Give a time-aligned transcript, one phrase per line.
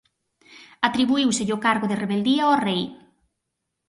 [0.87, 2.83] Atribuíuselle o cargo de rebeldía ao rei.